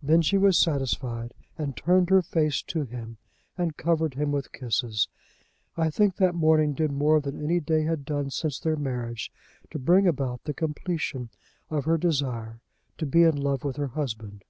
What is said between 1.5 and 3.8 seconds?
and turned her face to him and